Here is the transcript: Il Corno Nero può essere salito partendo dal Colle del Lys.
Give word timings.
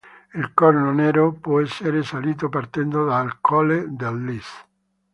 Il 0.33 0.51
Corno 0.55 0.91
Nero 0.91 1.31
può 1.31 1.61
essere 1.61 2.01
salito 2.01 2.49
partendo 2.49 3.05
dal 3.05 3.39
Colle 3.39 3.85
del 3.89 4.23
Lys. 4.25 4.49